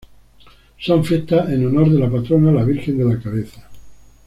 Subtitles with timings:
[0.79, 3.69] Son fiestas en honor de la patrona la Virgen de la Cabeza.